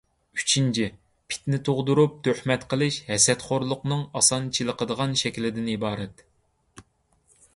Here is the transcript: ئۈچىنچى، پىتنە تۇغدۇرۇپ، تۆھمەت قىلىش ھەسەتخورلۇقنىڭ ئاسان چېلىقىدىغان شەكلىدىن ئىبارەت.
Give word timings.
ئۈچىنچى، 0.41 0.85
پىتنە 1.33 1.59
تۇغدۇرۇپ، 1.67 2.15
تۆھمەت 2.27 2.65
قىلىش 2.71 2.97
ھەسەتخورلۇقنىڭ 3.11 4.01
ئاسان 4.21 4.49
چېلىقىدىغان 4.59 5.13
شەكلىدىن 5.23 5.71
ئىبارەت. 5.75 6.27